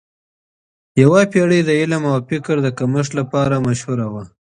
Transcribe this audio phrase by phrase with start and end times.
[1.01, 4.23] یوه پیړۍ د علم او فکر د کمښت لپاره مشهوره وه.